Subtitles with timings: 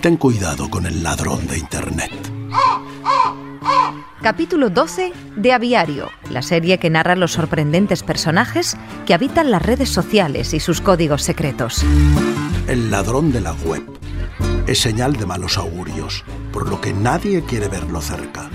[0.00, 2.12] ten cuidado con el ladrón de Internet.
[4.22, 8.76] Capítulo 12 de Aviario, la serie que narra los sorprendentes personajes
[9.06, 11.84] que habitan las redes sociales y sus códigos secretos.
[12.66, 13.84] El ladrón de la web
[14.66, 18.50] es señal de malos augurios, por lo que nadie quiere verlo cerca.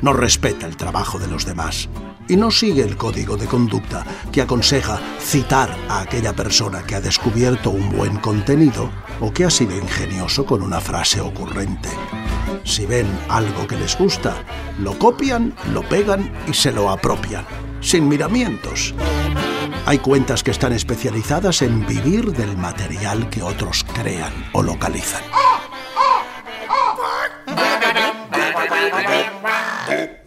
[0.00, 1.88] No respeta el trabajo de los demás
[2.30, 7.00] y no sigue el código de conducta que aconseja citar a aquella persona que ha
[7.00, 11.88] descubierto un buen contenido o que ha sido ingenioso con una frase ocurrente.
[12.62, 14.44] Si ven algo que les gusta,
[14.78, 17.44] lo copian, lo pegan y se lo apropian,
[17.80, 18.94] sin miramientos.
[19.84, 25.22] Hay cuentas que están especializadas en vivir del material que otros crean o localizan.